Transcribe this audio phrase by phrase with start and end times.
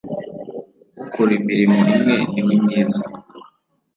[1.03, 3.03] ukora imirimo imwe niwe mwiza